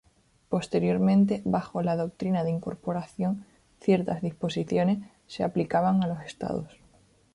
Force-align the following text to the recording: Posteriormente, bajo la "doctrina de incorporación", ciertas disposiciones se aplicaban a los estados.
Posteriormente, 0.49 1.43
bajo 1.45 1.83
la 1.83 1.95
"doctrina 1.95 2.43
de 2.43 2.49
incorporación", 2.49 3.45
ciertas 3.79 4.23
disposiciones 4.23 4.97
se 5.27 5.43
aplicaban 5.43 6.01
a 6.03 6.07
los 6.07 6.21
estados. 6.21 6.75